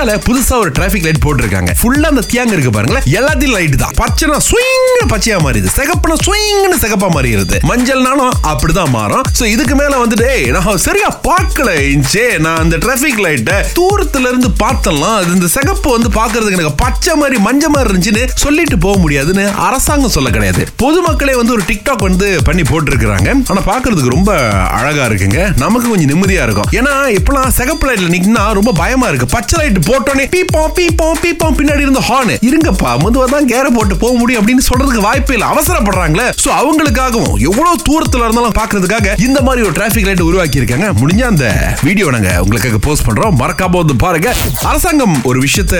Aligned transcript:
மக்கால 0.00 0.20
புதுசா 0.26 0.58
ஒரு 0.58 0.70
டிராபிக் 0.72 1.02
லைட் 1.02 1.24
போட்டிருக்காங்க. 1.24 1.68
ஃபுல்லா 1.82 2.02
அந்த 2.02 2.22
தியாங்க 2.32 2.52
இருக்கு 2.52 2.70
பாருங்களேன். 2.70 3.02
எல்லாத்தையும் 3.10 3.52
லைட் 3.52 3.76
தான். 3.76 3.90
பச்சைனா 3.98 4.36
ஸ்விங்னு 4.50 5.06
பச்சையா 5.08 5.38
மாறிடுது. 5.46 5.68
சிகப்புனா 5.76 6.14
ஸ்விங்னு 6.26 6.78
சிகப்பா 6.80 7.08
மாறிடுது. 7.08 7.58
மஞ்சள்னாலும் 7.68 8.30
அப்படிதான் 8.42 8.88
மாறும். 8.88 9.22
சோ 9.38 9.44
இதுக்கு 9.44 9.74
மேல 9.74 10.04
வந்துட்டு 10.04 10.28
"ஏய், 10.28 10.44
நான் 10.44 10.76
சரியா 10.76 11.20
பார்க்கல 11.28 11.70
இன்ச்சே. 11.92 12.38
நான் 12.38 12.56
அந்த 12.56 12.76
டிராபிக் 12.76 13.18
லைட்டை 13.18 13.54
தூரத்துல 13.54 14.20
இருந்து 14.20 14.48
பார்த்தலாம். 14.48 15.14
அது 15.14 15.32
இந்த 15.32 15.46
சிகப்பு 15.46 15.90
வந்து 15.90 16.08
பாக்குறதுக்கு 16.08 16.52
எனக்கு 16.52 16.72
பச்சை 16.72 17.14
மாதிரி 17.14 17.38
மஞ்சள் 17.38 17.70
மாதிரி 17.70 17.92
இருந்துச்சுன்னு 17.92 18.28
சொல்லிட்டு 18.34 18.78
போக 18.78 18.98
முடியாதுன்னு 18.98 19.50
அரசாங்கம் 19.50 20.10
சொல்ல 20.10 20.30
கிடையாது. 20.30 20.66
பொதுமக்களே 20.78 21.36
வந்து 21.36 21.52
ஒரு 21.52 21.62
டிக்டாக் 21.66 22.02
வந்து 22.02 22.42
பண்ணி 22.44 22.62
போட்டிருக்கிறாங்க. 22.62 23.42
ஆனா 23.48 23.60
பாக்குறதுக்கு 23.60 24.08
ரொம்ப 24.08 24.38
அழகா 24.50 25.04
இருக்குங்க. 25.04 25.56
நமக்கு 25.56 25.88
கொஞ்சம் 25.88 26.10
நிம்மதியா 26.10 26.42
இருக்கும். 26.42 26.68
ஏன்னா 26.70 27.18
இப்பெல்லாம் 27.18 27.48
சிகப்பு 27.48 27.92
லைட்ல 27.92 27.98
நிக்கினா 27.98 28.52
ரொம்ப 28.52 28.72
பயமா 28.72 29.06
இருக்கு. 29.06 29.26
பச்சை 29.26 29.58
லைட் 29.58 29.88
போட்டோன்னே 29.90 30.24
பீப்போம் 30.34 30.72
பீப்போம் 30.76 31.16
பீப்போம் 31.22 31.54
பின்னாடி 31.58 31.80
இருந்த 31.84 32.00
ஹார்ன் 32.08 32.32
இருங்கப்பா 32.48 32.90
முதுவா 33.02 33.24
தான் 33.24 33.48
கேர 33.52 33.66
போட்டு 33.76 33.96
போக 33.96 34.18
முடியும் 34.18 34.46
அப்படின்னு 34.46 34.64
சொல்றதுக்கு 34.68 35.00
வாய்ப்பே 35.06 35.34
இல்லை. 35.34 35.48
அவசரப்படுறாங்களே. 35.52 36.26
சோ 36.42 36.50
அவங்களுக்காகவும் 36.60 37.38
எவ்வளவு 37.48 37.76
தூரத்துல 37.88 38.24
இருந்தாலும் 38.24 38.56
பாக்குறதுக்காக 38.58 39.20
இந்த 39.20 39.40
மாதிரி 39.40 39.64
ஒரு 39.64 39.72
டிராபிக் 39.72 40.04
லைட் 40.04 40.20
உருவாக்கி 40.20 40.56
இருக்காங்க 40.56 40.86
முடிஞ்ச 41.00 41.22
அந்த 41.22 41.74
வீடியோ 41.82 42.10
நாங்க 42.10 42.42
உங்களுக்காக 42.42 42.78
போஸ்ட் 42.78 43.06
பண்றோம். 43.08 43.34
மறக்காம 43.42 43.70
வந்து 43.70 43.96
பாருங்க. 43.96 44.34
அரசாங்கம் 44.62 45.16
ஒரு 45.22 45.40
விஷயத்த 45.40 45.74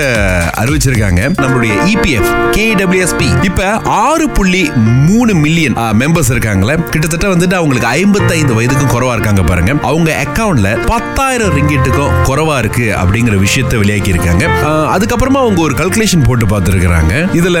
அறிவிச்சிருக்காங்க. 0.57 1.21
நம்மளுடைய 1.43 1.73
இபிஎஃப் 1.93 2.29
கேடபிள்யூஎஸ்பி 2.57 3.43
இப்ப 3.43 3.71
ஆறு 4.03 4.29
புள்ளி 4.29 4.71
மூணு 5.07 5.33
மில்லியன் 5.33 5.77
மெம்பர்ஸ் 6.01 6.33
இருக்காங்களே. 6.35 6.89
கிட்டத்தட்ட 6.89 7.27
வந்துட்டு 7.27 7.53
அவங்களுக்கு 7.53 7.87
ஐம்பத்தைந்து 7.87 8.61
வயதுக்கும் 8.61 8.93
குறைவா 8.95 9.11
இருக்காங்க 9.11 9.43
பாருங்க. 9.43 9.73
அவங்க 9.81 10.25
அக்கவுண்ட்ல 10.25 10.85
பத்தாயிரம் 10.85 11.55
ரிங்கிட்டுக்கும் 11.57 12.13
குறைவா 12.23 12.57
இருக்கு 12.57 12.93
அப்படிங்கிற 13.03 13.37
விஷயத்த 13.45 13.77
வெளியாக்கி 13.81 14.00
இருக்காங்க 14.09 14.45
அதுக்கப்புறமா 14.95 15.39
அவங்க 15.45 15.61
ஒரு 15.61 15.75
கல்குலேஷன் 15.75 16.23
போட்டு 16.23 16.45
பார்த்துருக்காங்க 16.45 17.13
இதுல 17.39 17.59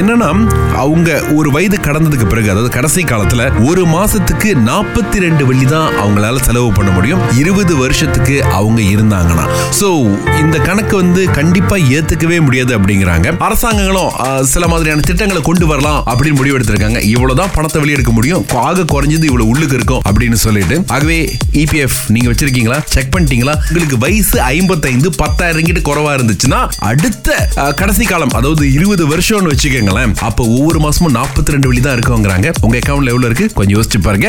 என்னன்னா 0.00 0.28
அவங்க 0.74 1.22
ஒரு 1.34 1.50
வயது 1.50 1.76
கடந்ததுக்கு 1.76 2.26
பிறகு 2.26 2.50
அதாவது 2.50 2.70
கடைசி 2.70 3.02
காலத்துல 3.02 3.66
ஒரு 3.68 3.82
மாசத்துக்கு 3.86 4.50
நாற்பத்தி 4.68 5.18
ரெண்டு 5.20 5.46
வெள்ளி 5.46 5.64
தான் 5.64 5.92
அவங்களால 6.02 6.40
செலவு 6.40 6.72
பண்ண 6.72 6.90
முடியும். 6.90 7.20
இருபது 7.38 7.76
வருஷத்துக்கு 7.76 8.44
அவங்க 8.44 8.80
இருந்தாங்கன்னா. 8.80 9.46
சோ 9.80 9.88
இந்த 10.40 10.58
கணக்கு 10.58 10.96
வந்து 10.96 11.30
கண்டிப்பா 11.30 11.76
ஏத்துக்கவே 11.76 12.40
முடியாது 12.40 12.78
அப்படிங்கிறாங்க. 12.78 13.36
அரசாங்கங்களும் 13.46 14.44
சில 14.44 14.68
மாதிரியான 14.68 15.00
திட்டங்களை 15.00 15.42
கொண்டு 15.42 15.66
வரலாம் 15.66 16.02
அப்படின்னு 16.06 16.36
முடிவு 16.36 16.58
எடுத்திருக்காங்க. 16.58 17.00
இவ்வளவுதான் 17.14 17.50
பணத்தை 17.54 17.82
வெளியெடுக்க 17.82 18.10
முடியும். 18.10 18.44
ஆக 18.54 18.84
குறைஞ்சது 18.94 19.24
இவ்வளவு 19.24 19.48
உள்ளுக்கு 19.48 19.74
இருக்கும் 19.74 20.00
அப்படின்னு 20.08 20.32
சொல்லிட்டு. 20.32 20.84
ஆகவே 20.86 21.38
இபிஎஃப் 21.52 21.98
நீங்க 22.08 22.30
வச்சிருக்கீங்களா? 22.30 22.80
செக் 22.84 23.12
பண்ணிட்டீங்களா? 23.16 23.54
உங்களுக்கு 23.68 23.98
வயசு 23.98 24.40
ஐம்பத்தைந்து 24.40 25.10
பத்தாயிரம் 25.16 25.68
ரிங்கிட்டு 25.70 25.88
குறைவா 25.88 26.12
இருந்துச்சுன்னா 26.18 26.60
அடுத்த 26.90 27.28
கடைசி 27.80 28.04
காலம் 28.04 28.34
அதாவது 28.38 28.64
இருபது 28.72 29.04
வருஷம்னு 29.06 29.50
வச்சுக்கோங்களேன் 29.52 30.14
அப்ப 30.28 30.46
ஒவ்வொரு 30.56 30.78
மாசமும் 30.78 31.14
நாற்பத்தி 31.18 31.54
ரெண்டு 31.54 31.68
வழி 31.70 31.80
தான் 31.80 31.96
இருக்குங்கிறாங்க. 31.96 32.48
உங்க 32.60 32.76
அக்கௌண்ட்ல 32.80 33.12
எவ்வளவு 33.14 33.28
இருக்கு? 33.30 33.46
கொஞ்சம் 33.58 33.76
யோசிச்சு 33.76 33.98
பாருங்க. 34.02 34.28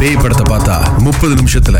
பேய் 0.00 0.16
படத்தை 0.22 0.44
பார்த்தா 0.50 0.74
முப்பது 1.04 1.34
நிமிஷத்துல 1.38 1.78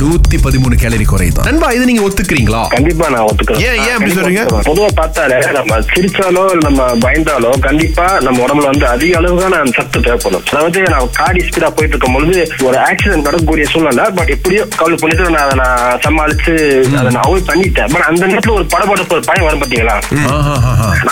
நூத்தி 0.00 0.36
பதிமூணு 0.44 0.74
கேலரி 0.82 1.04
குறையுதான். 1.10 1.46
நண்பா 1.48 1.68
இது 1.76 1.84
நீங்க 1.88 2.02
ஒத்துக்கிறீங்களா? 2.06 2.62
கண்டிப்பா 2.74 3.06
நான் 3.14 3.26
ஒத்துக்கிறேன். 3.30 3.60
ஏன், 3.66 3.76
ஏன் 3.86 3.94
அப்படி 3.96 4.14
சொல்றீங்க? 4.16 4.42
பொதுவா 4.68 4.88
பார்த்தாலே 5.00 5.36
நம்ம 5.58 5.78
சிரிச்சாலோ 5.90 6.44
நம்ம 6.66 6.86
பயந்தாலோ 7.04 7.50
கண்டிப்பா 7.66 8.06
நம்ம 8.26 8.40
உடம்புல 8.46 8.70
வந்து 8.72 8.86
அதிக 8.94 9.18
அளவுக்கான 9.20 9.60
சத்து 9.78 10.00
தேவைப்படும். 10.06 10.44
அதாவது 10.52 10.82
நான் 10.94 11.12
காடி 11.20 11.42
ஸ்பீடா 11.48 11.70
போயிட்டு 11.76 11.94
இருக்கும் 11.94 12.16
பொழுது 12.18 12.36
ஒரு 12.68 12.78
ஆக்சிடென்ட் 12.88 13.28
நடக்கக்கூடிய 13.28 13.66
சூழ்நிலை 13.72 14.06
பட் 14.18 14.32
எப்படியோ 14.36 14.64
கவலை 14.80 14.98
பண்ணிட்டு 15.02 15.30
நான் 15.36 15.46
அதை 15.46 15.56
நான் 15.62 16.00
சமாளிச்சு 16.06 16.54
அதை 17.00 17.08
நான் 17.16 17.24
அவாய்ட் 17.26 17.48
பண்ணிட்டேன். 17.52 17.90
பட் 17.94 18.06
அந்த 18.10 18.22
நேரத்துல 18.32 18.56
ஒரு 18.58 18.66
படபடப்பு 18.74 19.16
ஒரு 19.18 19.24
பயம் 19.30 19.46
வரும் 19.48 19.62
பாத்தீங்களா? 19.64 19.96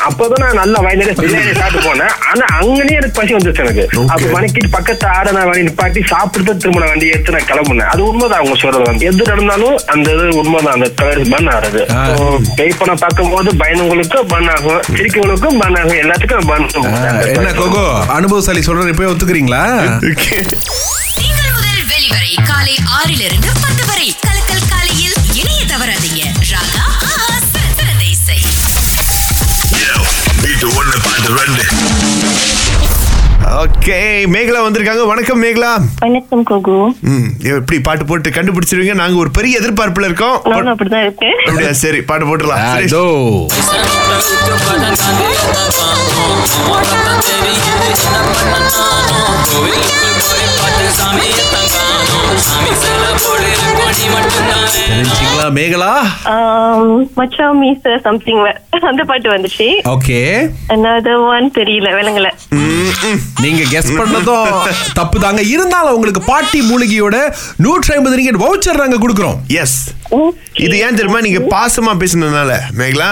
அப்பதான் 0.08 0.44
நான் 0.46 0.60
நல்லா 0.62 0.78
வயதிலே 0.88 1.16
பிரியாணி 1.22 1.54
சாப்பிட்டு 1.62 1.86
போனேன். 1.88 2.12
ஆனா 2.32 2.44
அங்கனே 2.60 2.98
எனக்கு 3.00 3.18
பசி 3.20 3.38
வந்துச்சு 3.38 3.64
எனக்கு. 3.66 3.86
அப்ப 4.12 4.26
மணிக்கிட்டு 4.36 4.74
பக்கத்து 4.78 5.06
ஆட 5.16 5.28
நான் 5.38 5.54
நிப்பாட்டி 5.70 6.02
சாப்பிட்டு 6.14 6.38
திரும்ப 6.44 6.78
நான் 6.78 6.88
வண்டி 6.88 7.06
எடுத்து 7.06 7.32
நான் 7.32 7.44
கிளம்புனேன். 7.44 7.88
அது 7.88 8.04
உண்மைதான் 8.04 8.38
அவங்க 8.38 8.58
சொல்றது 8.60 8.82
வந்து. 8.82 9.06
எது 9.06 9.22
நடந்தாலும் 9.26 9.80
அந்த 9.86 10.10
இது 10.12 10.36
உண்மைதான். 10.36 10.72
அந்த 10.72 10.88
கலர் 10.90 11.28
பன் 11.28 11.48
ஆறது 11.48 11.82
ஆ. 11.94 12.02
பேய் 12.56 12.74
பணம் 12.78 12.98
பார்க்கும்போது 12.98 13.50
பயணங்களுக்கும் 13.52 14.28
பன் 14.28 14.48
ஆகும். 14.48 14.82
சிரிக்கவங்களுக்கும் 14.92 15.58
பன் 15.58 15.76
ஆகும். 15.76 16.00
எல்லாத்துக்கும் 16.02 16.38
ஆஹ், 16.40 17.34
என்ன 17.34 17.52
கோகோ? 17.52 17.84
அனுபவசாலி 18.08 18.60
சொல்ற 18.60 18.88
இப்ப 18.88 19.04
ஒத்துக்கிறீங்களா? 19.04 19.62
வெளிவரை 21.90 22.44
காலை 22.44 22.74
ஆறிலிருந்து 22.98 23.50
பத்து 23.62 23.86
வரை. 23.86 24.14
கலக்கல் 24.26 24.68
காலையில் 24.68 25.16
இணைய 25.34 25.64
தவறாதீங்க. 25.64 26.22
ராகா 26.50 26.84
பாட்டு 31.02 31.28
ரெண்டு 31.38 31.64
ஓகே 33.54 33.96
மேகலா 34.32 34.60
வந்திருக்காங்க 34.64 35.04
வணக்கம் 35.10 35.40
மேகலா 35.42 35.70
வணக்கம் 36.00 36.42
கோகு 36.50 36.76
ம் 37.10 37.28
எப்படி 37.52 37.78
பாட்டு 37.86 38.04
போட்டு 38.04 38.34
கண்டுபிடிச்சிருவீங்க 38.36 38.96
நாங்க 39.00 39.18
ஒரு 39.18 39.32
பெரிய 39.38 39.60
எதிர்பார்ப்புல 39.60 40.08
இருக்கோம் 40.10 40.36
நானும் 40.52 40.72
அப்படிதான் 40.74 41.06
இருக்கேன் 41.06 41.36
அப்படியா 41.44 41.72
சரி 41.82 42.02
பாட்டு 42.02 42.28
போட்டுடலாம் 42.28 42.64
சரி. 42.68 42.86
அதோ 42.86 43.04
தெரிஞ்சுங்களா? 54.90 55.44
மேகலா? 55.58 55.90
ஆம், 56.32 56.94
மச்சான் 57.18 57.58
மீச 57.60 57.92
சம்திங் 58.06 58.40
அந்த 58.90 59.02
பாட்டு 59.10 59.28
வந்துச்சு. 59.32 59.66
ஓகே. 59.94 60.18
another 60.76 61.16
ஒன் 61.32 61.46
தெரியல 61.58 61.88
விளங்கல. 61.98 62.28
நீங்க 63.44 63.62
கெஸ் 63.72 63.90
பண்ணதும் 63.98 64.52
தப்பு 64.98 65.18
தாங்க 65.24 65.42
இருந்தாலும் 65.54 65.96
உங்களுக்கு 65.98 66.22
பாட்டி 66.30 66.60
மூலிகையோட 66.70 67.16
நூற்றி 67.66 67.92
ஐம்பது 67.96 68.16
ரிங்கெட் 68.20 68.42
வவுச்சர் 68.44 68.80
நாங்க 68.82 68.98
கொடுக்குறோம். 69.02 69.38
எஸ் 69.62 69.78
இது 70.66 70.78
ஏன் 70.86 70.98
தெரியுமா? 71.00 71.20
நீங்க 71.28 71.42
பாசமா 71.56 71.94
பேசுனதுனால. 72.02 72.52
மேகலா 72.80 73.10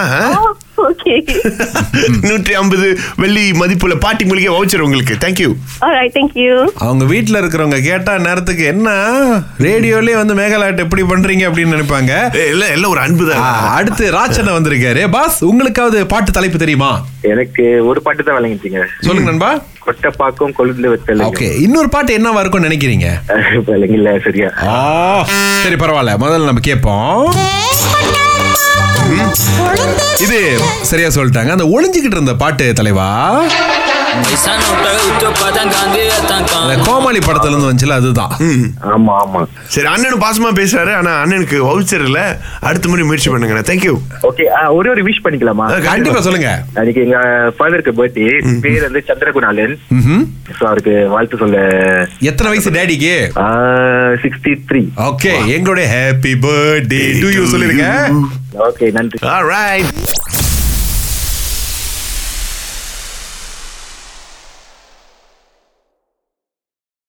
நூற்றி 2.28 2.52
ஐம்பது 2.54 2.88
வெள்ளி 3.16 3.52
மதிப்புள்ள 3.52 3.94
பாட்டி 3.96 4.24
மூலிகை 4.24 4.50
வவுச்சர் 4.54 4.84
உங்களுக்கு. 4.86 5.14
Thank you 5.24 5.48
alright 5.80 6.12
thank 6.12 6.32
you. 6.36 6.54
அவங்க 6.78 7.04
வீட்ல 7.04 7.40
இருக்கிறவங்க 7.40 7.80
கேட்டா 7.82 8.18
நேரத்துக்கு 8.18 8.64
என்ன? 8.64 8.88
ரேடியோலயே 9.58 10.16
வந்து 10.16 10.34
மேகலாட் 10.34 10.78
எப்படி 10.78 11.02
பண்றீங்க 11.02 11.44
அப்படின்னு 11.48 11.74
நினைப்பாங்க. 11.76 12.12
இல்ல 12.50 12.72
இல்ல 12.72 12.88
ஒரு 12.88 13.00
அன்பு 13.00 13.24
தான். 13.30 13.44
அடுத்து 13.78 14.10
ராச்சனை 14.10 14.52
வந்திருக்காரு. 14.52 15.08
பாஸ் 15.08 15.44
உங்களுக்காவது 15.44 16.06
பாட்டு 16.06 16.32
தலைப்பு 16.32 16.58
தெரியுமா? 16.58 16.90
எனக்கு 17.32 17.64
ஒரு 17.84 18.02
பாட்டு 18.02 18.22
தான் 18.22 18.38
விளங்கிட்டீங்க 18.38 18.80
சொல்லுங்க 19.06 19.30
நண்பா. 19.30 19.50
கொட்டப்பாக்கும் 19.86 20.56
கொழுந்து 20.58 20.88
வெத்தலை 20.92 21.26
ஓகே 21.28 21.48
இன்னொரு 21.58 21.88
பாட்டு 21.88 22.18
என்னவா 22.18 22.40
இருக்கும்னு 22.40 22.68
நினைக்கிறீங்க? 22.68 23.08
விளங்கல 23.70 24.18
சரியா. 24.26 24.50
ஆ, 24.68 24.74
சரி 25.62 25.74
பரவாயில்ல. 25.74 26.14
முதல்ல 26.16 26.44
நம்ம 26.44 26.60
கேட்போம். 26.60 27.28
இது 30.24 30.38
சரியா 30.90 31.08
சொல்லிட்டாங்க. 31.16 31.50
அந்த 31.56 31.66
ஒளிஞ்சுக்கிட்டு 31.74 32.18
இருந்த 32.18 32.34
பாட்டு 32.42 32.66
தலைவா? 32.78 33.08
கோமாளி 36.86 37.20
படத்துல 37.26 37.50
இருந்து 37.52 37.68
வந்துச்சுல 37.68 37.96
அதுதான். 38.00 38.32
ஆமா 38.94 39.14
ஆமா. 39.24 39.40
சரி 39.74 39.88
அண்ணனும் 39.92 40.22
பாசமா 40.24 40.50
பேசுறாரு. 40.60 40.92
ஆனா 41.00 41.12
அண்ணனுக்கு 41.22 41.58
வவுச்சர் 41.68 42.04
இல்ல. 42.08 42.20
அடுத்த 42.68 42.88
முறை 42.90 43.04
முயற்சி 43.08 43.30
பண்ணுங்க 43.32 43.62
தேங்க்யூ 43.70 43.94
ஓகே 44.28 44.46
ஒரே 44.76 44.90
ஒரு 44.94 45.04
விஷ் 45.08 45.22
பண்ணிக்கலாமா? 45.26 45.66
கண்டிப்பா 45.88 46.22
சொல்லுங்க. 46.26 46.50
அன்னைக்கு 46.78 47.04
எங்க 47.06 47.20
ஃபாதருக்கு 47.58 47.94
பர்த்டே 48.00 48.26
பேர் 48.64 48.86
வந்து 48.88 49.02
சந்திரகுணாலன். 49.10 49.76
சோ 50.58 50.62
அவருக்கு 50.70 50.94
வாழ்த்து 51.14 51.42
சொல்ல 51.44 51.58
எத்தனை 52.30 52.50
வயசு 52.52 52.76
டேடிக்கு 52.78 53.14
சிக்ஸ்டி 54.25 54.54
த்ரீ 54.70 54.82
ஓகே 55.10 55.34
எங்களுடைய 55.56 55.87
ஹாப்பி 55.94 56.34
பர்த்டே 56.46 57.02
டு 57.22 57.31
யூ 57.38 57.44
சொல்லிருங்க. 57.54 57.88
ஓகே 58.68 58.88
நன்றி 58.91 59.19
All 59.27 59.47
right. 59.50 60.06